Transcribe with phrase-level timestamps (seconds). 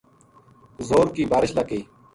[0.87, 1.83] زور کی بارش لگ گئی